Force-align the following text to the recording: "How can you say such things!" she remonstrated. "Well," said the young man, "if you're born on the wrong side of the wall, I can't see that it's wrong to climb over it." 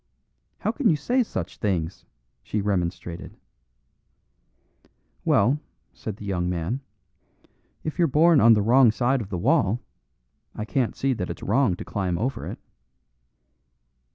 "How 0.57 0.71
can 0.71 0.89
you 0.89 0.95
say 0.95 1.21
such 1.21 1.57
things!" 1.59 2.05
she 2.41 2.59
remonstrated. 2.59 3.37
"Well," 5.25 5.59
said 5.93 6.15
the 6.15 6.25
young 6.25 6.49
man, 6.49 6.79
"if 7.83 7.99
you're 7.99 8.07
born 8.07 8.41
on 8.41 8.53
the 8.55 8.63
wrong 8.63 8.89
side 8.91 9.21
of 9.21 9.29
the 9.29 9.37
wall, 9.37 9.79
I 10.55 10.65
can't 10.65 10.95
see 10.95 11.13
that 11.13 11.29
it's 11.29 11.43
wrong 11.43 11.75
to 11.75 11.85
climb 11.85 12.17
over 12.17 12.47
it." 12.47 12.57